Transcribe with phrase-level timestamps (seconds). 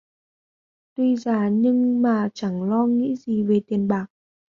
[0.95, 4.05] Tuy già nhưng mà chẳng phải lo nghĩ gì về tiền bạc